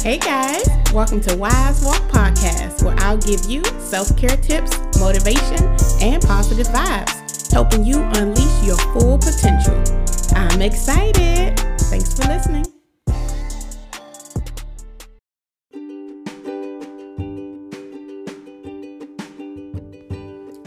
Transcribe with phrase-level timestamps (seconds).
[0.00, 5.58] Hey guys, welcome to Wise Walk Podcast, where I'll give you self care tips, motivation,
[6.00, 9.74] and positive vibes, helping you unleash your full potential.
[10.36, 11.58] I'm excited.
[11.90, 12.64] Thanks for listening.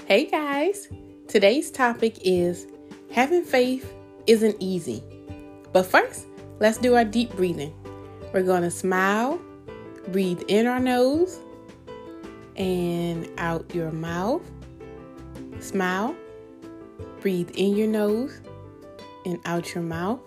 [0.07, 0.89] Hey guys,
[1.29, 2.67] today's topic is
[3.11, 3.93] having faith
[4.27, 5.01] isn't easy.
[5.71, 6.25] But first,
[6.59, 7.73] let's do our deep breathing.
[8.33, 9.41] We're going to smile,
[10.07, 11.39] breathe in our nose
[12.55, 14.41] and out your mouth.
[15.59, 16.15] Smile,
[17.19, 18.39] breathe in your nose
[19.25, 20.21] and out your mouth.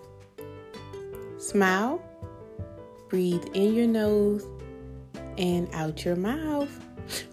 [1.39, 1.99] Smile,
[3.09, 4.45] breathe in your nose
[5.37, 6.69] and out your mouth.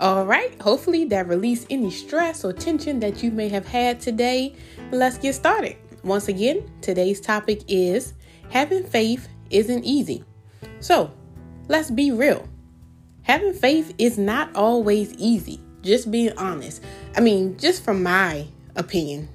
[0.01, 4.55] All right, hopefully that released any stress or tension that you may have had today.
[4.91, 5.77] Let's get started.
[6.03, 8.15] Once again, today's topic is
[8.49, 10.25] having faith isn't easy.
[10.81, 11.11] So,
[11.69, 12.49] let's be real.
[13.23, 16.83] Having faith is not always easy, just being honest.
[17.17, 19.29] I mean, just from my opinion,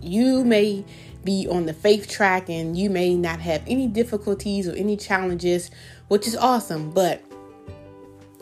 [0.00, 0.84] you may
[1.24, 5.70] be on the faith track and you may not have any difficulties or any challenges,
[6.08, 7.22] which is awesome, but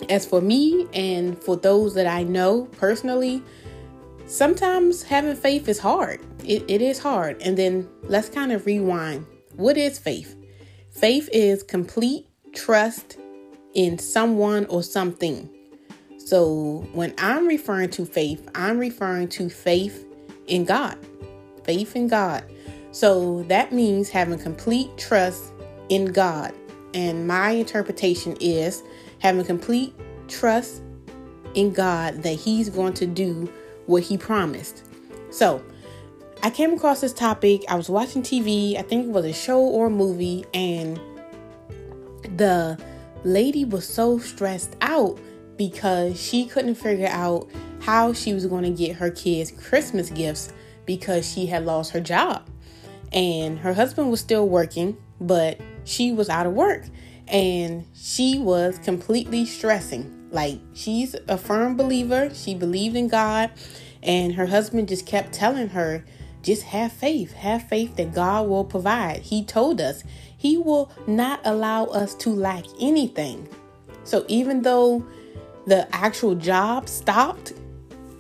[0.09, 3.43] as for me and for those that I know personally,
[4.27, 6.21] sometimes having faith is hard.
[6.45, 7.41] It, it is hard.
[7.43, 9.27] And then let's kind of rewind.
[9.55, 10.37] What is faith?
[10.91, 13.19] Faith is complete trust
[13.75, 15.49] in someone or something.
[16.19, 20.07] So when I'm referring to faith, I'm referring to faith
[20.47, 20.97] in God.
[21.65, 22.45] Faith in God.
[22.93, 25.53] So that means having complete trust
[25.89, 26.55] in God.
[26.95, 28.83] And my interpretation is
[29.19, 29.95] having complete
[30.29, 30.83] trust
[31.55, 33.51] in God that He's going to do
[33.87, 34.85] what He promised.
[35.31, 35.63] So,
[36.43, 37.63] I came across this topic.
[37.69, 41.01] I was watching TV, I think it was a show or a movie, and
[42.43, 42.77] the
[43.23, 45.17] lady was so stressed out
[45.57, 47.49] because she couldn't figure out
[47.83, 50.53] how she was going to get her kids Christmas gifts
[50.85, 52.45] because she had lost her job.
[53.13, 56.85] And her husband was still working, but she was out of work
[57.29, 60.29] and she was completely stressing.
[60.33, 63.53] Like she's a firm believer, she believed in God,
[64.03, 66.05] and her husband just kept telling her,
[66.43, 69.21] just have faith, have faith that God will provide.
[69.21, 70.03] He told us
[70.43, 73.49] He will not allow us to lack anything.
[74.03, 75.07] So even though
[75.69, 77.53] the actual job stopped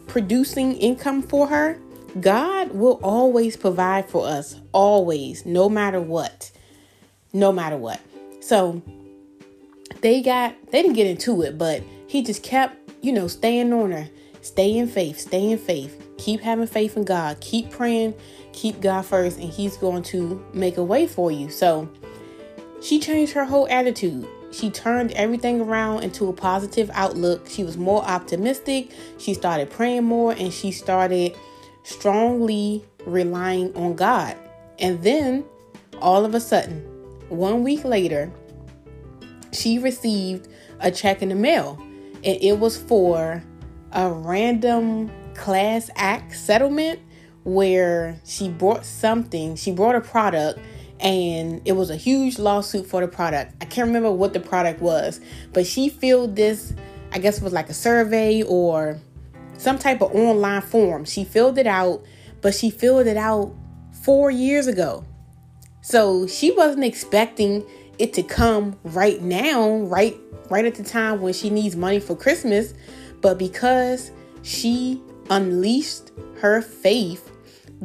[0.06, 1.81] producing income for her,
[2.21, 6.53] God will always provide for us, always, no matter what.
[7.32, 8.00] No matter what.
[8.38, 8.81] So
[10.00, 13.91] they got they didn't get into it, but he just kept, you know, staying on
[13.91, 14.09] her.
[14.43, 16.00] Stay in faith, stay in faith.
[16.19, 17.41] Keep having faith in God.
[17.41, 18.15] Keep praying,
[18.53, 21.50] keep God first, and He's going to make a way for you.
[21.50, 21.88] So
[22.82, 24.26] she changed her whole attitude.
[24.50, 27.48] She turned everything around into a positive outlook.
[27.48, 28.91] She was more optimistic.
[29.19, 31.37] She started praying more and she started
[31.84, 34.37] strongly relying on God.
[34.78, 35.44] And then
[36.00, 36.81] all of a sudden,
[37.28, 38.31] one week later,
[39.53, 40.49] she received
[40.81, 41.78] a check in the mail,
[42.25, 43.43] and it was for
[43.93, 47.00] a random class act settlement
[47.44, 50.59] where she brought something, she brought a product,
[51.03, 53.55] and it was a huge lawsuit for the product.
[53.61, 55.21] I can't remember what the product was,
[55.53, 56.73] but she filled this,
[57.13, 59.01] I guess it was like a survey or
[59.59, 61.05] some type of online form.
[61.05, 62.05] She filled it out,
[62.41, 63.53] but she filled it out
[64.03, 65.05] four years ago.
[65.83, 67.67] So she wasn't expecting
[67.99, 70.17] it to come right now, right
[70.49, 72.75] right at the time when she needs money for Christmas,
[73.21, 74.12] but because
[74.43, 77.31] she unleashed her faith,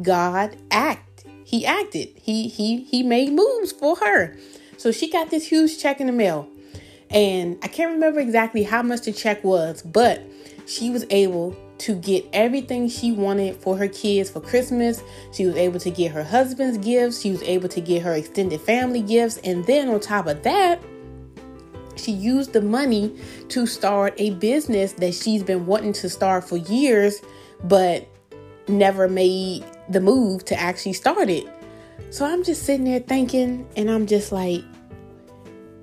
[0.02, 1.07] God act.
[1.48, 2.10] He acted.
[2.16, 4.36] He he he made moves for her.
[4.76, 6.50] So she got this huge check in the mail.
[7.10, 10.22] And I can't remember exactly how much the check was, but
[10.66, 15.02] she was able to get everything she wanted for her kids for Christmas.
[15.32, 17.22] She was able to get her husband's gifts.
[17.22, 19.38] She was able to get her extended family gifts.
[19.46, 20.82] And then on top of that,
[21.96, 23.18] she used the money
[23.48, 27.22] to start a business that she's been wanting to start for years,
[27.64, 28.06] but
[28.68, 31.46] never made the move to actually start it.
[32.10, 34.64] So I'm just sitting there thinking, and I'm just like,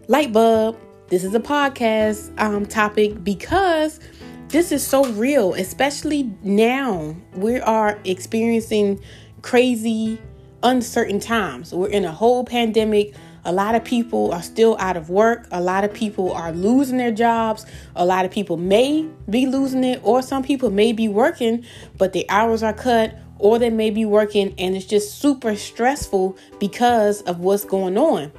[0.08, 0.78] light bulb,
[1.08, 4.00] this is a podcast um, topic because
[4.48, 7.16] this is so real, especially now.
[7.34, 9.02] We are experiencing
[9.42, 10.20] crazy,
[10.62, 11.74] uncertain times.
[11.74, 13.14] We're in a whole pandemic.
[13.44, 15.46] A lot of people are still out of work.
[15.50, 17.66] A lot of people are losing their jobs.
[17.96, 21.64] A lot of people may be losing it, or some people may be working,
[21.98, 26.36] but the hours are cut, or they may be working and it's just super stressful
[26.58, 28.32] because of what's going on.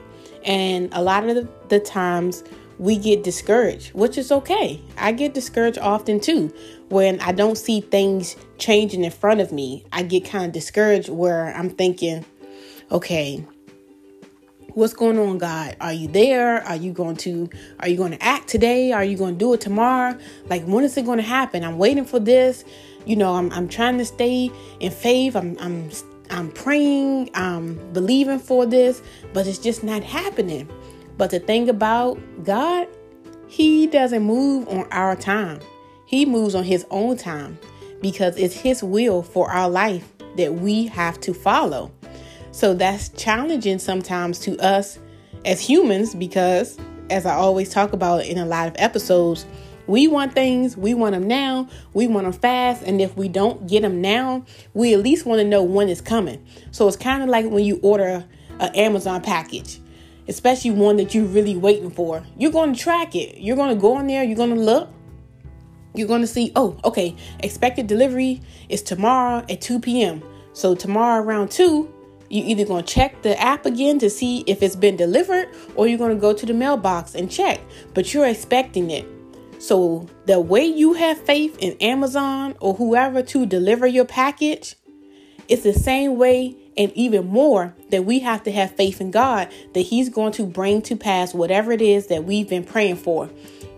[0.43, 2.43] And a lot of the, times
[2.77, 4.81] we get discouraged, which is okay.
[4.97, 6.53] I get discouraged often too.
[6.89, 11.09] When I don't see things changing in front of me, I get kind of discouraged
[11.09, 12.25] where I'm thinking,
[12.91, 13.45] okay,
[14.75, 17.49] what's going on god are you there are you going to
[17.79, 20.17] are you going to act today are you going to do it tomorrow
[20.49, 22.65] like when is it going to happen i'm waiting for this
[23.05, 25.35] you know i'm, I'm trying to stay in faith.
[25.35, 25.89] I'm i'm
[26.29, 27.29] i'm praying.
[27.33, 29.01] I'm believing for this
[29.33, 30.69] but it's just not happening.
[31.17, 32.87] But the thing about god
[33.47, 35.59] he doesn't move on our time.
[36.05, 37.57] He moves on his own time
[38.01, 41.91] because it's his will for our life that we have to follow.
[42.51, 44.99] So that's challenging sometimes to us
[45.45, 46.77] as humans because,
[47.09, 49.45] as I always talk about in a lot of episodes,
[49.87, 53.67] we want things, we want them now, we want them fast, and if we don't
[53.67, 56.45] get them now, we at least want to know when it's coming.
[56.71, 58.25] So it's kind of like when you order
[58.59, 59.79] an Amazon package,
[60.27, 62.23] especially one that you're really waiting for.
[62.37, 63.37] You're going to track it.
[63.39, 64.89] You're going to go in there, you're going to look,
[65.93, 70.23] you're going to see, oh, okay, expected delivery is tomorrow at 2 p.m.
[70.53, 71.93] So tomorrow around 2,
[72.29, 75.87] you're either going to check the app again to see if it's been delivered or
[75.87, 77.59] you're going to go to the mailbox and check,
[77.93, 79.05] but you're expecting it.
[79.65, 84.75] So, the way you have faith in Amazon or whoever to deliver your package,
[85.47, 89.51] it's the same way and even more that we have to have faith in God
[89.73, 93.27] that He's going to bring to pass whatever it is that we've been praying for.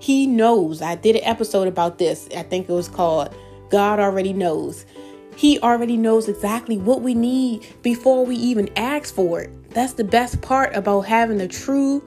[0.02, 0.82] He knows.
[0.82, 2.28] I did an episode about this.
[2.36, 3.34] I think it was called
[3.70, 4.86] God Already Knows.
[5.38, 9.70] He already knows exactly what we need before we even ask for it.
[9.70, 12.06] That's the best part about having a true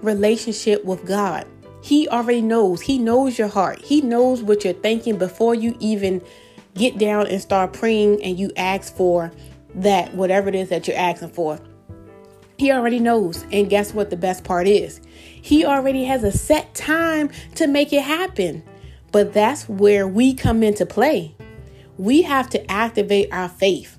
[0.00, 1.46] relationship with God.
[1.84, 2.80] He already knows.
[2.80, 3.80] He knows your heart.
[3.82, 6.22] He knows what you're thinking before you even
[6.74, 9.30] get down and start praying and you ask for
[9.74, 11.60] that, whatever it is that you're asking for.
[12.56, 13.44] He already knows.
[13.52, 15.00] And guess what the best part is?
[15.04, 18.62] He already has a set time to make it happen.
[19.12, 21.36] But that's where we come into play
[21.98, 23.98] we have to activate our faith.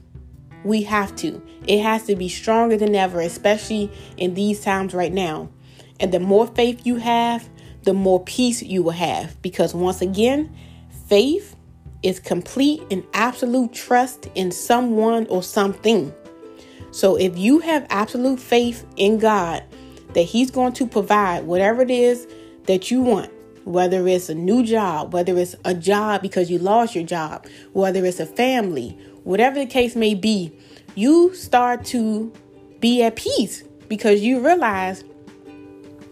[0.63, 1.41] We have to.
[1.67, 5.49] It has to be stronger than ever, especially in these times right now.
[5.99, 7.47] And the more faith you have,
[7.85, 9.41] the more peace you will have.
[9.41, 10.53] Because once again,
[11.07, 11.55] faith
[12.03, 16.13] is complete and absolute trust in someone or something.
[16.91, 19.63] So if you have absolute faith in God
[20.13, 22.27] that He's going to provide whatever it is
[22.65, 23.31] that you want,
[23.65, 28.05] whether it's a new job, whether it's a job because you lost your job, whether
[28.05, 30.55] it's a family, whatever the case may be,
[30.93, 32.31] you start to
[32.79, 35.03] be at peace because you realize,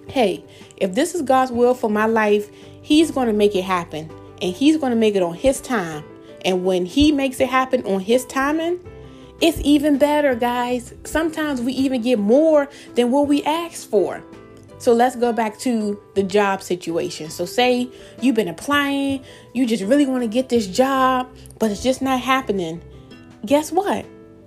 [0.07, 0.43] hey,
[0.77, 2.49] if this is God's will for my life,
[2.81, 4.09] He's going to make it happen
[4.41, 6.03] and He's going to make it on His time.
[6.45, 8.79] And when He makes it happen on His timing,
[9.41, 10.93] it's even better, guys.
[11.03, 14.23] Sometimes we even get more than what we asked for.
[14.77, 17.29] So let's go back to the job situation.
[17.29, 17.89] So, say
[18.21, 19.23] you've been applying,
[19.53, 22.81] you just really want to get this job, but it's just not happening.
[23.45, 24.05] Guess what?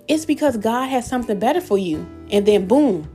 [0.08, 2.06] It's because God has something better for you.
[2.30, 3.08] And then, boom,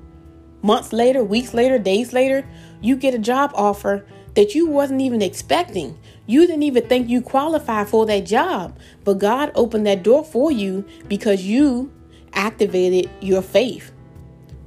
[0.62, 2.48] months later, weeks later, days later,
[2.82, 4.06] you get a job offer
[4.36, 5.98] that you wasn't even expecting.
[6.26, 10.52] You didn't even think you qualified for that job, but God opened that door for
[10.52, 11.92] you because you
[12.34, 13.92] activated your faith.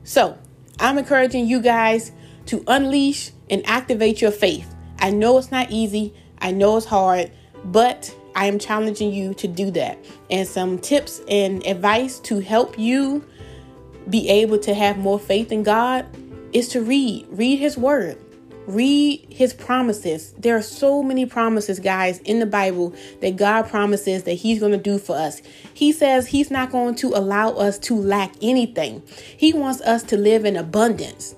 [0.03, 0.37] So,
[0.79, 2.13] I'm encouraging you guys
[2.47, 4.75] to unleash and activate your faith.
[4.99, 7.31] I know it's not easy, I know it's hard,
[7.65, 9.99] but I am challenging you to do that.
[10.31, 13.25] And some tips and advice to help you
[14.09, 16.07] be able to have more faith in God
[16.53, 17.27] is to read.
[17.31, 18.19] Read His Word.
[18.67, 20.33] Read His promises.
[20.39, 24.73] There are so many promises, guys, in the Bible that God promises that He's going
[24.73, 25.43] to do for us.
[25.75, 29.03] He says He's not going to allow us to lack anything,
[29.37, 31.35] He wants us to live in abundance.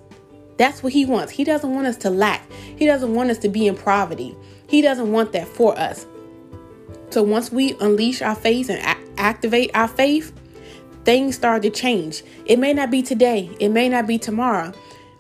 [0.57, 1.33] That's what he wants.
[1.33, 2.51] He doesn't want us to lack.
[2.51, 4.37] He doesn't want us to be in poverty.
[4.69, 6.07] He doesn't want that for us.
[7.11, 10.33] So once we unleash our faith and a- activate our faith,
[11.07, 12.25] things start to change.
[12.45, 14.73] It may not be today, it may not be tomorrow.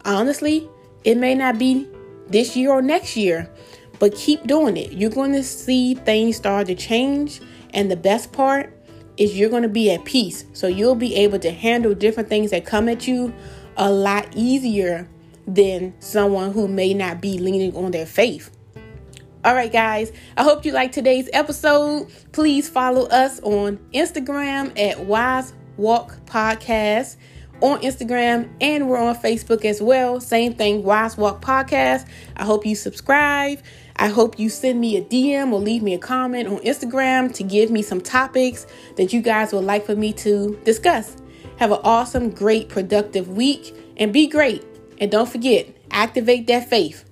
[0.04, 0.68] Honestly,
[1.04, 1.88] it may not be
[2.28, 3.48] this year or next year,
[4.00, 4.92] but keep doing it.
[4.92, 7.40] You're going to see things start to change.
[7.72, 8.72] And the best part
[9.16, 10.44] is you're going to be at peace.
[10.52, 13.32] So you'll be able to handle different things that come at you
[13.76, 15.08] a lot easier
[15.46, 18.50] than someone who may not be leaning on their faith.
[19.44, 22.08] All right, guys, I hope you like today's episode.
[22.32, 27.16] Please follow us on Instagram at Wise Walk Podcast
[27.60, 30.20] on Instagram and we're on Facebook as well.
[30.20, 32.06] Same thing, Wise Walk Podcast.
[32.36, 33.60] I hope you subscribe.
[33.96, 37.42] I hope you send me a DM or leave me a comment on Instagram to
[37.42, 38.66] give me some topics
[38.96, 41.16] that you guys would like for me to discuss.
[41.56, 44.64] Have an awesome, great, productive week and be great.
[44.98, 47.04] And don't forget, Activate that faith.